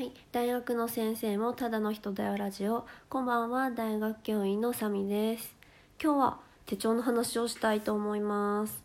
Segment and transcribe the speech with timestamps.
[0.00, 2.86] はい、大学の先生もただの人だよラジオ。
[3.10, 3.70] こんばんは。
[3.70, 5.54] 大学教員のサミです。
[6.02, 8.82] 今日は手帳の話をしたいと思います。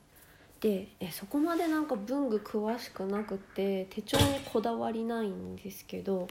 [0.60, 6.28] でえそこまでなんか文具詳しくなくて手帳にこだわりないんですけど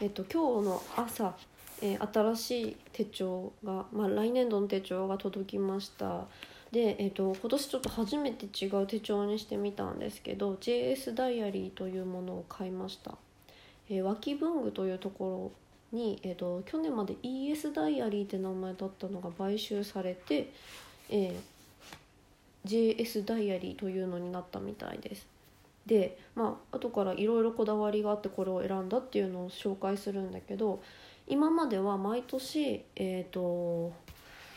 [0.00, 1.36] えっと今日の朝、
[1.82, 6.24] え新しい手帳が、まあ、来年度の手帳が届きました。
[6.72, 13.18] で、えっと今年ちょっと初めて違う手帳にしてみたんですけど JS ダイアリーというものを買いました。
[13.88, 15.52] えー、脇文具というとこ
[15.92, 20.52] ろに、えーと、去年まで ES ダイアリーって名前だったのが買収されて、
[21.08, 25.26] えー、JS ダイアリーというのになったみたいです。
[25.86, 30.82] でまあ後からいろいろこだわりがあってこれを選んだっていうのを紹介するんだけど
[31.26, 33.92] 今までは毎年えっ、ー、と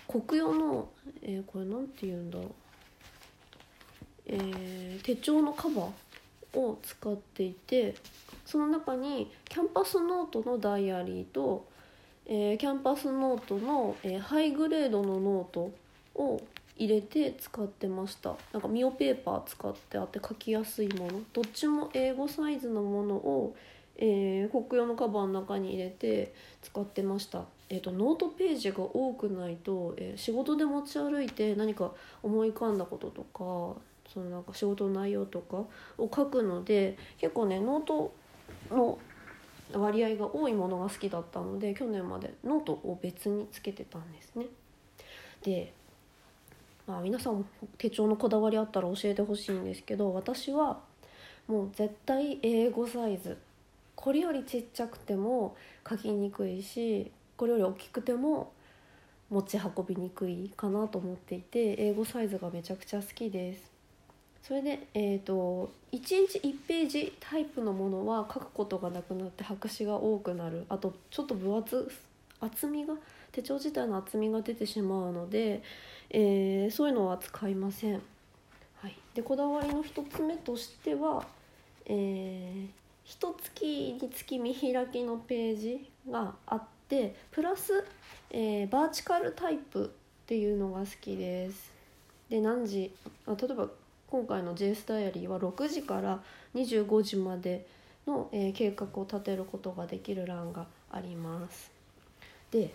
[0.08, 0.90] 国用の、
[1.22, 2.48] えー、これなんて言うんだろう、
[4.28, 7.96] えー、手帳のカバーを使っていて
[8.48, 11.66] その中にキャンパスノートのダイアリーと、
[12.26, 15.72] えー、キャンパスノートの、えー、ハイグレードのノート
[16.16, 16.42] を
[16.78, 18.36] 入れて使ってました。
[18.54, 21.22] なんか MIO ペーパー使ってあって書きやすいもの。
[21.34, 23.56] どっちも A5サイズのものを、
[23.98, 27.44] えー、コクヨのカバーの中に入れて使ってました。
[27.70, 31.92] えーと、ノートページが多くないと、えー、仕事で持ち歩いて何か
[32.24, 33.82] 思い浮かんだこととか
[34.14, 35.58] そのなんか仕事の内容とか
[35.98, 38.14] を書くので結構ねノート
[38.72, 38.98] の
[39.74, 44.46] 割合が多いものが好きだったので去年までノートを別につけてたんですね。
[45.44, 45.74] で、
[46.88, 47.46] まあ、皆さん
[47.78, 50.80] 手帳のこだわりあったら教えてほしいんですけど私は
[51.48, 53.38] もう絶対 A5サイズ
[53.96, 55.56] これよりちっちゃくても
[55.88, 58.52] 書きにくいしこれより大きくても
[59.30, 63.77] 持ち運びにくいかなと思っていて英語サイズがめちゃくちゃ好きです。
[64.48, 71.92] それで、えーと、1日1ページタイプのものは書くことがなくなって白紙が多くなるあとちょっと分厚
[72.40, 72.94] 厚みが
[73.34, 75.62] 手帳自体の厚みが出てしまうので、
[76.12, 77.96] えー、そういうのは使いません。
[78.82, 81.26] はい、でこだわりの1つ目としては、
[81.86, 83.62] えー、1月
[84.02, 87.86] につき見開きのページがあってプラス、
[88.32, 91.70] えー、バーチカルタイプっていうのが好きです。
[92.30, 92.94] で何時
[93.26, 93.68] あ例えば
[94.08, 96.22] 今回の JS ダイアリーは6時から
[96.56, 97.68] 25時まで
[98.08, 101.72] の、えー、計画を立てることができる欄があります。
[102.52, 102.74] で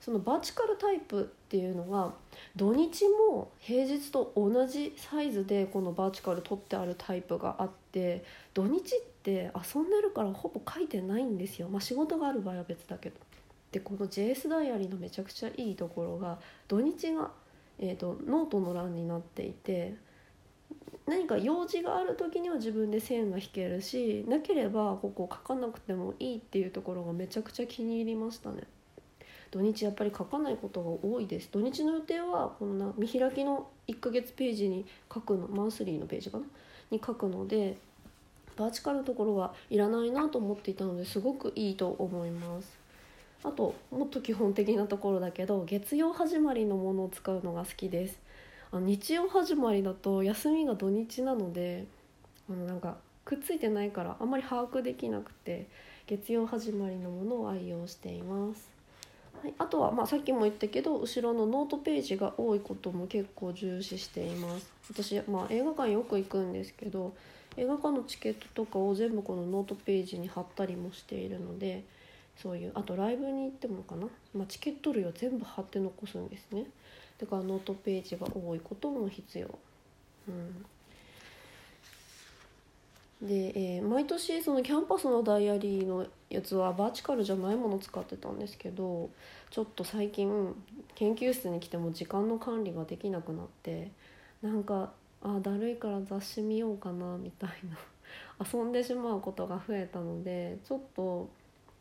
[0.00, 2.12] そのバーチカルタイプっていうのが
[2.54, 8.22] 土日も平日と同じサイズでこのバーチカル取ってあるタイプがあって
[8.52, 11.70] 土日って遊んでるからほぼ書いてないんですよ。
[11.70, 13.16] まあ、仕事がある場合は別だけど。
[13.72, 17.30] でこの JS ダイアリーのめちゃくちゃいいところが土日が、
[17.78, 19.96] えーとノートの欄になっていて
[21.06, 28.62] 何か用事がある時には自分で線が引けるしなければここ書かなくてもいいっていうところがめちゃくちゃ気に入りましたね。
[29.50, 31.48] 土日やっぱり書かないことが多いです。
[31.52, 36.44] 土日の予定はこんな見開きの1ヶ月ページに書くのマンスリーのページかな？
[36.90, 37.76] に書くので
[38.56, 42.78] バーチカルのところはいらないなと思っていたのですごくいいと思います。
[43.44, 48.18] あともっと基本的なところだけど月曜始まりのものを使うのが好きです。
[48.74, 51.86] あの日曜始まりだと休みが土日なので
[52.50, 55.68] あのなんかくっついてないからあんまり把握できなくて
[56.08, 58.68] 月曜始まりのものを愛用しています。
[59.40, 67.14] はい、あとは、まあ、さっきも言ったけど後ろのノートページが多いことも結構重視しています私、まあ、映画館よく行くんですけど
[67.58, 71.84] 映画館のチケットとかを全部このノートページに貼ったりもしているので
[72.38, 76.64] そういうあとライブに行ってもかな、まあ、チケット類は全部貼って残すんですね
[77.18, 79.58] だからノートページが多いことも必要。
[80.28, 80.64] うん
[83.24, 89.08] で、えー、毎年そのキャンパスのダイアリーのやつはバーチカルじゃないもの使ってたんですけど
[89.50, 90.54] ちょっと最近
[90.94, 93.90] 研究室に来ても時間の管理ができなくなって
[94.42, 94.92] なんか
[95.22, 97.78] あだるいから雑誌見ようかなみたいな
[98.52, 101.28] 遊んでしまうことが増えたのでちょっと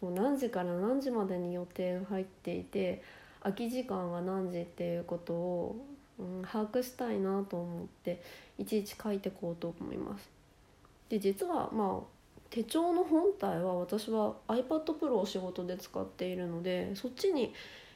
[0.02, 3.02] もう何時から何時までに予定入っていて
[3.44, 5.86] 空き時間が何時っていうことを、
[6.18, 8.22] うん、把握したいなと思って
[8.58, 10.30] いちいち書いてこうと思います。
[11.10, 12.14] で実はまあ
[12.50, 17.52] 手帳の本体は私は iPad Pro を仕事で使っているのでそっちに、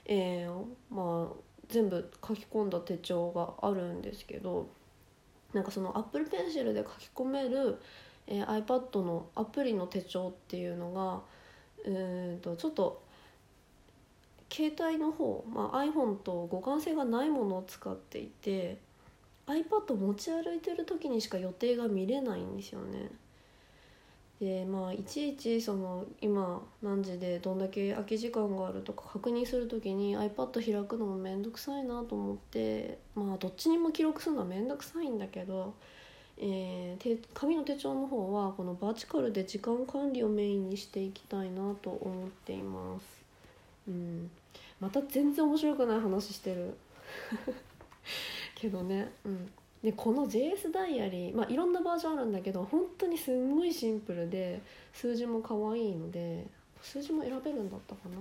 [0.05, 1.33] えー、まあ、
[1.69, 4.67] 全部書き込んだ手帳があるんですけど
[5.53, 7.77] なんかその Apple Pencil で書き込める、
[8.25, 11.21] えー、iPad のアプリの手帳っていうのが
[11.85, 11.91] う
[12.35, 13.03] んとちょっと
[14.51, 18.77] 携帯の方、まあ、iPhone と互換性がないものを使っていて
[19.47, 23.09] iPad 持ち歩いてる時にしか予定が見れないんですよね。
[24.39, 35.73] でまあいちいちその今何時でどんだけ空き時間があるとか確認する時に iPad 開くのも面倒くさいなと思ってまあどっちにも記録するのは面倒くさいんだけど、
[36.37, 43.26] えー、紙の手帳の方はこのバーチカルで時間管理をメインにしていきたいなと思っています。
[43.87, 44.29] うん、
[44.79, 46.75] また全然面白くない話してる。
[48.55, 49.51] けどね、うん、
[49.83, 54.61] でこの JS ダイアリー、まあ、いろんなバージョンあるんだけど本当にすんごいシンプルで
[54.93, 56.47] 数字も可愛いので
[56.81, 58.17] 数字も選べるんだったかな。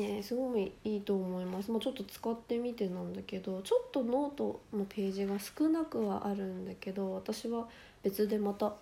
[0.00, 7.68] ねすごいいいと思います、まあ、ちょっと使ってみてなんだけどちょっとノートのページが少なくはあるんだけど私は
[8.02, 8.72] 別でまた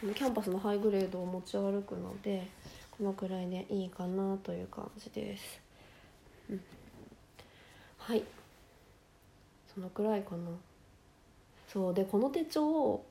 [0.00, 2.48] キャンパスのハイグレードを持ち歩くので
[2.98, 5.60] このくらいでいいかなという感じです。
[6.50, 6.60] うん、
[7.98, 8.22] はい。
[9.74, 10.50] そのくらいかな。
[11.68, 11.94] そう。
[11.94, 13.04] でこの手帳を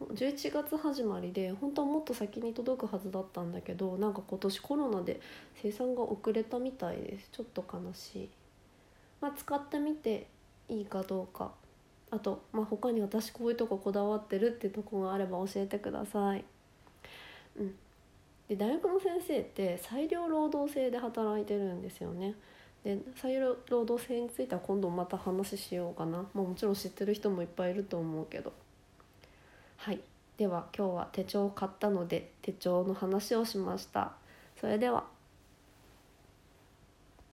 [0.00, 5.20] 11月始まりで本当はもっと先に届くはずだったんだけどなんか今年コロナで
[5.62, 7.30] 生産が遅れたみたいです。
[7.32, 8.28] ちょっと悲しい。
[9.22, 10.26] まあ使ってみて
[10.68, 11.52] いいかどうか。
[12.10, 16.44] あと、まあ、他に私こういうとここだわってるってとこがあれば教えてください。
[17.58, 17.74] うん。
[18.48, 22.34] で大学の先生って裁量労働制で働いてるんですよね。
[22.84, 28.52] で裁量労働制については今度また話しようかな、まあ、もちろん知ってる人もいっぱいいると思うけど。
[29.76, 30.00] はい。
[30.36, 34.12] では今日は手帳を買ったので手帳の話をしました。
[34.60, 35.13] それでは。